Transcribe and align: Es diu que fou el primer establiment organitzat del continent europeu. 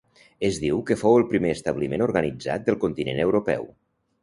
Es 0.47 0.55
diu 0.61 0.79
que 0.87 0.97
fou 1.01 1.17
el 1.17 1.25
primer 1.33 1.51
establiment 1.57 2.05
organitzat 2.07 2.67
del 2.71 2.81
continent 2.87 3.25
europeu. 3.29 3.71